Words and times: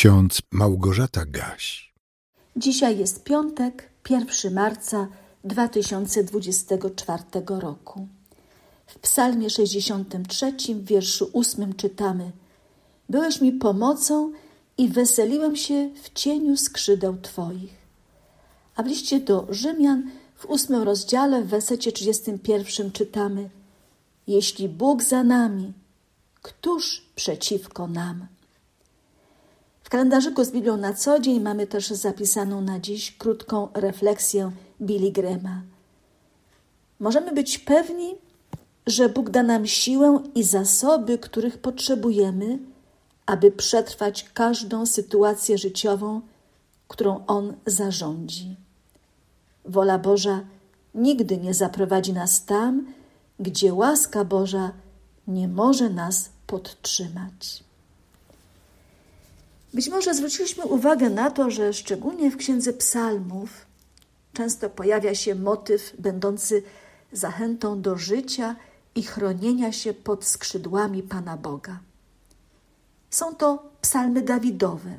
ksiądz 0.00 0.42
Małgorzata 0.50 1.24
Gaś. 1.26 1.92
Dzisiaj 2.56 2.98
jest 2.98 3.24
piątek, 3.24 3.90
1 4.10 4.54
marca 4.54 5.08
2024 5.44 7.22
roku. 7.46 8.08
W 8.86 8.98
Psalmie 8.98 9.50
63, 9.50 10.52
w 10.74 10.84
wierszu 10.84 11.30
8 11.32 11.72
czytamy: 11.72 12.32
Byłeś 13.08 13.40
mi 13.40 13.52
pomocą 13.52 14.32
i 14.78 14.88
weseliłem 14.88 15.56
się 15.56 15.90
w 16.02 16.12
cieniu 16.14 16.56
skrzydeł 16.56 17.16
Twoich. 17.22 17.74
A 18.76 18.82
w 18.82 18.86
liście 18.86 19.20
do 19.20 19.46
Rzymian 19.50 20.10
w 20.34 20.46
ósmym 20.46 20.82
rozdziale 20.82 21.42
w 21.42 21.46
wersecie 21.46 21.92
31 21.92 22.92
czytamy: 22.92 23.50
Jeśli 24.26 24.68
Bóg 24.68 25.02
za 25.02 25.24
nami, 25.24 25.72
któż 26.42 27.06
przeciwko 27.16 27.88
nam? 27.88 28.26
Kalendarzyku 29.90 30.44
z 30.44 30.50
Biblią 30.50 30.76
na 30.76 30.94
co 30.94 31.20
dzień 31.20 31.40
mamy 31.40 31.66
też 31.66 31.88
zapisaną 31.88 32.60
na 32.60 32.78
dziś 32.78 33.16
krótką 33.16 33.68
refleksję 33.74 34.50
Billy 34.82 35.12
Grema. 35.12 35.62
Możemy 37.00 37.32
być 37.32 37.58
pewni, 37.58 38.14
że 38.86 39.08
Bóg 39.08 39.30
da 39.30 39.42
nam 39.42 39.66
siłę 39.66 40.22
i 40.34 40.42
zasoby, 40.42 41.18
których 41.18 41.58
potrzebujemy, 41.58 42.58
aby 43.26 43.50
przetrwać 43.50 44.30
każdą 44.34 44.86
sytuację 44.86 45.58
życiową, 45.58 46.20
którą 46.88 47.26
On 47.26 47.54
zarządzi. 47.66 48.56
Wola 49.64 49.98
Boża 49.98 50.40
nigdy 50.94 51.38
nie 51.38 51.54
zaprowadzi 51.54 52.12
nas 52.12 52.44
tam, 52.44 52.86
gdzie 53.40 53.74
łaska 53.74 54.24
Boża 54.24 54.72
nie 55.28 55.48
może 55.48 55.90
nas 55.90 56.30
podtrzymać. 56.46 57.69
Być 59.74 59.88
może 59.88 60.14
zwróciliśmy 60.14 60.64
uwagę 60.64 61.10
na 61.10 61.30
to, 61.30 61.50
że 61.50 61.72
szczególnie 61.72 62.30
w 62.30 62.36
Księdze 62.36 62.72
Psalmów 62.72 63.66
często 64.32 64.70
pojawia 64.70 65.14
się 65.14 65.34
motyw 65.34 65.92
będący 65.98 66.62
zachętą 67.12 67.82
do 67.82 67.98
życia 67.98 68.56
i 68.94 69.02
chronienia 69.02 69.72
się 69.72 69.94
pod 69.94 70.24
skrzydłami 70.24 71.02
Pana 71.02 71.36
Boga. 71.36 71.80
Są 73.10 73.34
to 73.34 73.70
psalmy 73.80 74.22
Dawidowe. 74.22 74.98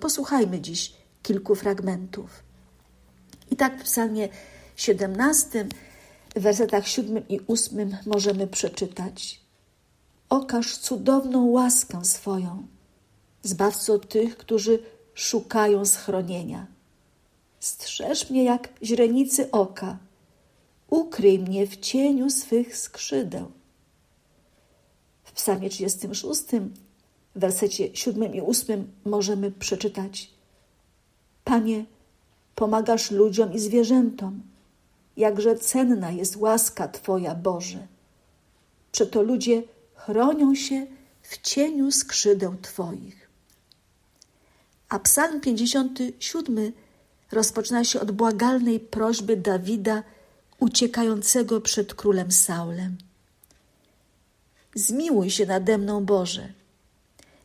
Posłuchajmy 0.00 0.60
dziś 0.60 0.94
kilku 1.22 1.54
fragmentów. 1.54 2.30
I 3.50 3.56
tak 3.56 3.80
w 3.80 3.84
psalmie 3.84 4.28
17, 4.76 5.66
w 6.36 6.40
wersetach 6.40 6.88
7 6.88 7.28
i 7.28 7.40
8 7.48 7.96
możemy 8.06 8.46
przeczytać: 8.46 9.40
Okaż 10.28 10.78
cudowną 10.78 11.46
łaskę 11.46 12.04
swoją 12.04 12.66
Zbawco 13.44 13.98
tych, 13.98 14.36
którzy 14.36 14.78
szukają 15.14 15.84
schronienia. 15.84 16.66
Strzeż 17.60 18.30
mnie 18.30 18.44
jak 18.44 18.68
źrenicy 18.82 19.50
oka, 19.50 19.98
ukryj 20.90 21.38
mnie 21.38 21.66
w 21.66 21.76
cieniu 21.76 22.30
swych 22.30 22.76
skrzydeł. 22.76 23.50
W 25.24 25.32
psalmie 25.32 25.70
36, 25.70 26.42
w 27.34 27.40
wersecie 27.40 27.96
7 27.96 28.34
i 28.34 28.40
8 28.40 28.92
możemy 29.04 29.50
przeczytać 29.50 30.30
Panie, 31.44 31.84
pomagasz 32.54 33.10
ludziom 33.10 33.52
i 33.52 33.58
zwierzętom, 33.58 34.42
jakże 35.16 35.56
cenna 35.56 36.10
jest 36.10 36.36
łaska 36.36 36.88
Twoja, 36.88 37.34
Boże. 37.34 37.86
Przeto 38.92 39.22
ludzie 39.22 39.62
chronią 39.94 40.54
się 40.54 40.86
w 41.22 41.40
cieniu 41.40 41.90
skrzydeł 41.90 42.54
Twoich. 42.62 43.23
A 44.94 44.98
Psalm 44.98 45.40
57 45.40 46.72
rozpoczyna 47.32 47.84
się 47.84 48.00
od 48.00 48.10
błagalnej 48.10 48.80
prośby 48.80 49.36
Dawida 49.36 50.02
uciekającego 50.60 51.60
przed 51.60 51.94
królem 51.94 52.32
Saulem. 52.32 52.96
Zmiłuj 54.74 55.30
się 55.30 55.46
nade 55.46 55.78
mną, 55.78 56.04
Boże. 56.04 56.52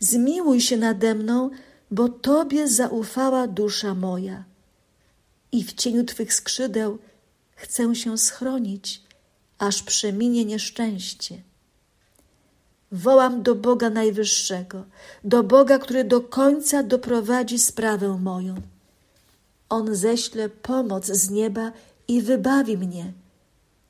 Zmiłuj 0.00 0.60
się 0.60 0.76
nade 0.76 1.14
mną, 1.14 1.50
bo 1.90 2.08
Tobie 2.08 2.68
zaufała 2.68 3.46
dusza 3.46 3.94
moja. 3.94 4.44
I 5.52 5.64
w 5.64 5.72
cieniu 5.72 6.04
Twych 6.04 6.34
skrzydeł 6.34 6.98
chcę 7.56 7.94
się 7.94 8.18
schronić, 8.18 9.02
aż 9.58 9.82
przeminie 9.82 10.44
nieszczęście. 10.44 11.42
Wołam 12.94 13.42
do 13.42 13.54
Boga 13.54 13.90
Najwyższego, 13.90 14.84
do 15.24 15.42
Boga, 15.42 15.78
który 15.78 16.04
do 16.04 16.20
końca 16.20 16.82
doprowadzi 16.82 17.58
sprawę 17.58 18.18
moją. 18.18 18.54
On 19.68 19.94
ześle 19.94 20.48
pomoc 20.48 21.06
z 21.06 21.30
nieba 21.30 21.72
i 22.08 22.22
wybawi 22.22 22.78
mnie, 22.78 23.12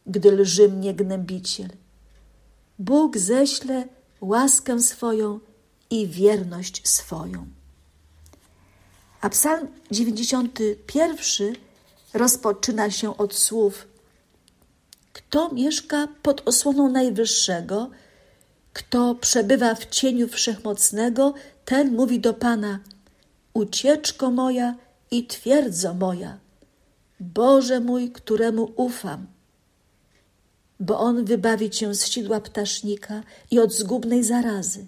gdy 0.07 0.33
lży 0.33 0.69
mnie 0.69 0.95
gnębiciel. 0.95 1.69
Bóg 2.79 3.19
ześle 3.19 3.89
łaskę 4.21 4.81
swoją 4.81 5.41
i 5.91 6.09
wierność 6.09 6.89
swoją. 6.89 7.47
A 9.21 9.29
psalm 9.29 9.69
91 9.91 11.55
rozpoczyna 12.15 12.91
się 12.91 13.17
od 13.17 13.35
słów: 13.35 13.87
Kto 15.13 15.55
mieszka 15.55 16.09
pod 16.23 16.49
osłoną 16.49 16.89
Najwyższego, 16.89 17.91
kto 18.75 19.15
przebywa 19.15 19.75
w 19.75 19.87
cieniu 19.87 20.29
wszechmocnego, 20.29 21.35
ten 21.65 21.95
mówi 21.95 22.21
do 22.21 22.35
Pana: 22.35 22.81
Ucieczko 23.55 24.31
moja 24.31 24.75
i 25.11 25.27
twierdzo 25.27 25.95
moja, 25.95 26.39
Boże 27.21 27.81
mój, 27.81 28.11
któremu 28.11 28.73
ufam. 28.77 29.27
Bo 30.81 30.99
on 30.99 31.25
wybawi 31.25 31.71
cię 31.71 31.95
z 31.95 32.07
sidła 32.07 32.41
ptasznika 32.41 33.23
i 33.51 33.59
od 33.59 33.73
zgubnej 33.73 34.25
zarazy. 34.25 34.87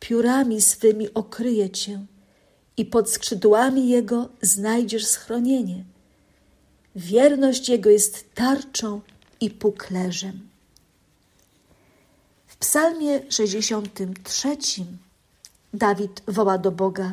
Piórami 0.00 0.62
swymi 0.62 1.14
okryje 1.14 1.70
cię 1.70 2.06
i 2.76 2.84
pod 2.84 3.10
skrzydłami 3.10 3.88
jego 3.88 4.28
znajdziesz 4.42 5.06
schronienie. 5.06 5.84
Wierność 6.96 7.68
jego 7.68 7.90
jest 7.90 8.34
tarczą 8.34 9.00
i 9.40 9.50
puklerzem. 9.50 10.53
Psalmie 12.64 13.20
63 13.28 14.56
Dawid 15.74 16.22
woła 16.28 16.58
do 16.58 16.70
Boga: 16.72 17.12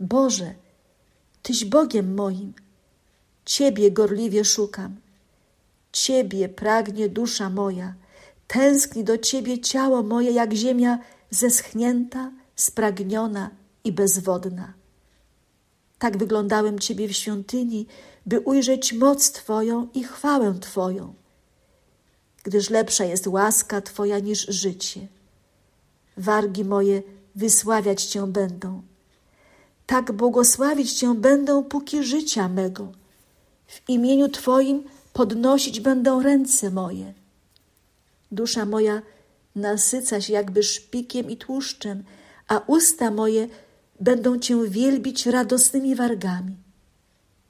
Boże, 0.00 0.54
Tyś 1.42 1.64
Bogiem 1.64 2.14
moim, 2.14 2.52
Ciebie 3.44 3.90
gorliwie 3.90 4.44
szukam. 4.44 4.96
Ciebie 5.92 6.48
pragnie 6.48 7.08
dusza 7.08 7.50
moja, 7.50 7.94
tęskni 8.46 9.04
do 9.04 9.18
Ciebie 9.18 9.58
ciało 9.58 10.02
moje, 10.02 10.30
jak 10.30 10.52
ziemia 10.52 10.98
zeschnięta, 11.30 12.32
spragniona 12.56 13.50
i 13.84 13.92
bezwodna. 13.92 14.72
Tak 15.98 16.16
wyglądałem 16.16 16.78
Ciebie 16.78 17.08
w 17.08 17.12
świątyni, 17.12 17.86
by 18.26 18.40
ujrzeć 18.40 18.92
moc 18.92 19.32
Twoją 19.32 19.88
i 19.94 20.04
chwałę 20.04 20.54
Twoją 20.60 21.19
gdyż 22.42 22.70
lepsza 22.70 23.04
jest 23.04 23.26
łaska 23.26 23.80
Twoja 23.80 24.18
niż 24.18 24.46
życie. 24.48 25.06
Wargi 26.16 26.64
moje 26.64 27.02
wysławiać 27.34 28.04
Cię 28.04 28.26
będą. 28.26 28.82
Tak 29.86 30.12
błogosławić 30.12 30.92
Cię 30.92 31.14
będą, 31.14 31.64
póki 31.64 32.04
życia 32.04 32.48
mego. 32.48 32.92
W 33.66 33.88
imieniu 33.88 34.28
Twoim 34.28 34.82
podnosić 35.12 35.80
będą 35.80 36.22
ręce 36.22 36.70
moje. 36.70 37.14
Dusza 38.32 38.64
moja 38.64 39.02
nasyca 39.56 40.20
się 40.20 40.32
jakby 40.32 40.62
szpikiem 40.62 41.30
i 41.30 41.36
tłuszczem, 41.36 42.04
a 42.48 42.60
usta 42.66 43.10
moje 43.10 43.48
będą 44.00 44.38
Cię 44.38 44.68
wielbić 44.68 45.26
radosnymi 45.26 45.94
wargami. 45.94 46.56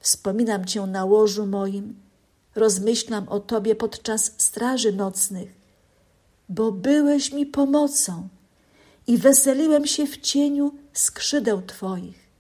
Wspominam 0.01 0.65
Cię 0.65 0.81
na 0.87 1.05
łożu 1.05 1.47
moim, 1.47 1.95
rozmyślam 2.55 3.29
o 3.29 3.41
Tobie 3.41 3.75
podczas 3.75 4.33
straży 4.39 4.93
nocnych, 4.93 5.55
bo 6.49 6.73
byłeś 6.73 7.33
mi 7.33 7.47
pomocą 7.47 8.29
i 9.07 9.19
weseliłem 9.19 9.87
się 9.87 10.07
w 10.07 10.21
cieniu 10.21 10.75
skrzydeł 10.93 11.63
Twoich. 11.63 12.31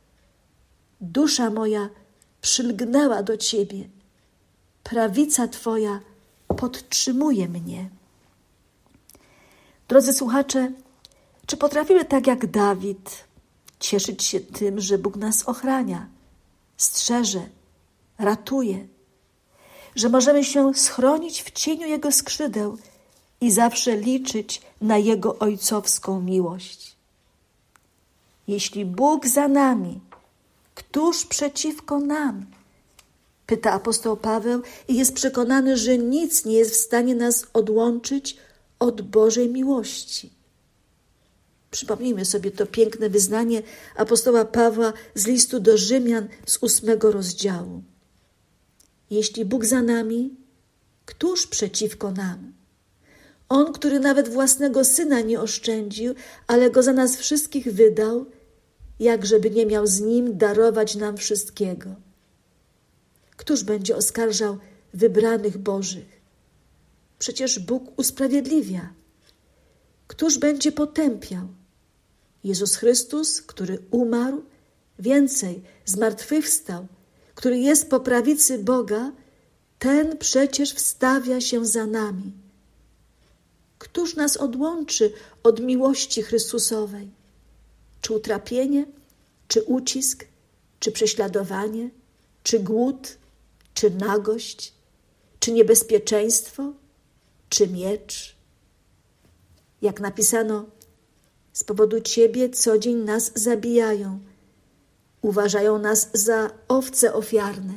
Dusza 1.00 1.50
moja 1.50 1.88
przylgnęła 2.40 3.22
do 3.22 3.36
Ciebie, 3.36 3.88
prawica 4.82 5.48
Twoja 5.48 6.00
podtrzymuje 6.56 7.48
mnie. 7.48 7.90
Drodzy 9.88 10.12
słuchacze, 10.12 10.72
czy 11.46 11.56
potrafimy 11.56 12.04
tak 12.04 12.26
jak 12.26 12.46
Dawid 12.46 13.24
cieszyć 13.80 14.24
się 14.24 14.40
tym, 14.40 14.80
że 14.80 14.98
Bóg 14.98 15.16
nas 15.16 15.42
ochrania, 15.48 16.08
strzeże, 16.76 17.48
ratuje? 18.18 18.86
Że 19.96 20.08
możemy 20.08 20.44
się 20.44 20.74
schronić 20.74 21.42
w 21.42 21.50
cieniu 21.50 21.86
Jego 21.86 22.12
skrzydeł 22.12 22.78
i 23.40 23.50
zawsze 23.50 23.96
liczyć 23.96 24.62
na 24.80 24.98
Jego 24.98 25.38
ojcowską 25.38 26.20
miłość. 26.20 26.96
Jeśli 28.48 28.84
Bóg 28.84 29.26
za 29.26 29.48
nami, 29.48 30.00
któż 30.74 31.26
przeciwko 31.26 32.00
nam? 32.00 32.46
Pyta 33.46 33.72
apostoł 33.72 34.16
Paweł 34.16 34.62
i 34.88 34.96
jest 34.96 35.14
przekonany, 35.14 35.76
że 35.76 35.98
nic 35.98 36.44
nie 36.44 36.54
jest 36.54 36.72
w 36.72 36.76
stanie 36.76 37.14
nas 37.14 37.46
odłączyć 37.52 38.36
od 38.78 39.02
Bożej 39.02 39.48
miłości. 39.48 40.30
Przypomnijmy 41.70 42.24
sobie 42.24 42.50
to 42.50 42.66
piękne 42.66 43.10
wyznanie 43.10 43.62
apostoła 43.96 44.44
Pawła 44.44 44.92
z 45.14 45.26
listu 45.26 45.60
do 45.60 45.78
Rzymian 45.78 46.28
z 46.46 46.62
ósmego 46.62 47.12
rozdziału. 47.12 47.82
Jeśli 49.10 49.44
Bóg 49.44 49.64
za 49.64 49.82
nami, 49.82 50.36
któż 51.04 51.46
przeciwko 51.46 52.12
nam? 52.12 52.52
On, 53.48 53.72
który 53.72 54.00
nawet 54.00 54.28
własnego 54.28 54.84
syna 54.84 55.20
nie 55.20 55.40
oszczędził, 55.40 56.14
ale 56.46 56.70
go 56.70 56.82
za 56.82 56.92
nas 56.92 57.16
wszystkich 57.16 57.74
wydał, 57.74 58.26
jakżeby 59.00 59.50
nie 59.50 59.66
miał 59.66 59.86
z 59.86 60.00
nim 60.00 60.38
darować 60.38 60.94
nam 60.94 61.16
wszystkiego. 61.16 61.94
Któż 63.36 63.64
będzie 63.64 63.96
oskarżał 63.96 64.58
wybranych 64.94 65.58
Bożych? 65.58 66.20
Przecież 67.18 67.58
Bóg 67.58 67.98
usprawiedliwia. 67.98 68.92
Któż 70.06 70.38
będzie 70.38 70.72
potępiał? 70.72 71.48
Jezus 72.44 72.76
Chrystus, 72.76 73.42
który 73.42 73.78
umarł, 73.90 74.42
więcej 74.98 75.62
zmartwychwstał, 75.84 76.86
który 77.40 77.58
jest 77.58 77.90
po 77.90 78.00
prawicy 78.00 78.58
Boga, 78.58 79.12
ten 79.78 80.18
przecież 80.18 80.72
wstawia 80.72 81.40
się 81.40 81.66
za 81.66 81.86
nami. 81.86 82.32
Któż 83.78 84.16
nas 84.16 84.36
odłączy 84.36 85.12
od 85.42 85.60
miłości 85.60 86.22
Chrystusowej? 86.22 87.10
Czy 88.00 88.14
utrapienie, 88.14 88.86
czy 89.48 89.62
ucisk, 89.62 90.24
czy 90.80 90.92
prześladowanie, 90.92 91.90
czy 92.42 92.58
głód, 92.58 93.16
czy 93.74 93.90
nagość, 93.90 94.72
czy 95.38 95.52
niebezpieczeństwo, 95.52 96.72
czy 97.48 97.68
miecz? 97.68 98.36
Jak 99.82 100.00
napisano, 100.00 100.64
z 101.52 101.64
powodu 101.64 102.00
Ciebie 102.00 102.50
co 102.50 102.78
dzień 102.78 102.96
nas 102.96 103.32
zabijają, 103.34 104.20
uważają 105.22 105.78
nas 105.78 106.10
za 106.12 106.50
owce 106.68 107.14
ofiarne, 107.14 107.74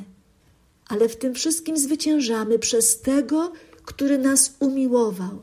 ale 0.88 1.08
w 1.08 1.16
tym 1.16 1.34
wszystkim 1.34 1.78
zwyciężamy 1.78 2.58
przez 2.58 3.00
tego, 3.00 3.52
który 3.84 4.18
nas 4.18 4.54
umiłował. 4.60 5.42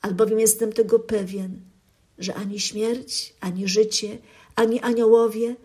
Albowiem 0.00 0.40
jestem 0.40 0.72
tego 0.72 0.98
pewien, 0.98 1.60
że 2.18 2.34
ani 2.34 2.60
śmierć, 2.60 3.34
ani 3.40 3.68
życie, 3.68 4.18
ani 4.56 4.80
aniołowie, 4.80 5.56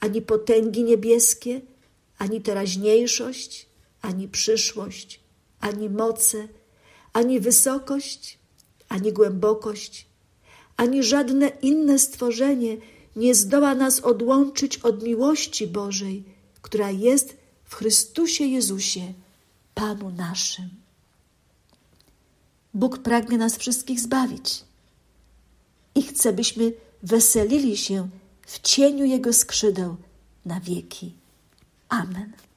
ani 0.00 0.22
potęgi 0.22 0.84
niebieskie, 0.84 1.60
ani 2.18 2.40
teraźniejszość, 2.40 3.66
ani 4.02 4.28
przyszłość, 4.28 5.20
ani 5.60 5.90
moce, 5.90 6.48
ani 7.12 7.40
wysokość, 7.40 8.38
ani 8.88 9.12
głębokość, 9.12 10.06
ani 10.76 11.02
żadne 11.02 11.48
inne 11.62 11.98
stworzenie 11.98 12.76
nie 13.20 13.34
zdoła 13.34 13.74
nas 13.74 14.00
odłączyć 14.00 14.78
od 14.78 15.02
miłości 15.02 15.66
Bożej, 15.66 16.24
która 16.62 16.90
jest 16.90 17.36
w 17.64 17.74
Chrystusie 17.74 18.44
Jezusie, 18.44 19.12
Panu 19.74 20.10
naszym. 20.10 20.70
Bóg 22.74 22.98
pragnie 22.98 23.38
nas 23.38 23.56
wszystkich 23.56 24.00
zbawić 24.00 24.64
i 25.94 26.02
chce, 26.02 26.32
byśmy 26.32 26.72
weselili 27.02 27.76
się 27.76 28.08
w 28.46 28.60
cieniu 28.60 29.04
Jego 29.04 29.32
skrzydeł 29.32 29.96
na 30.44 30.60
wieki. 30.60 31.14
Amen. 31.88 32.32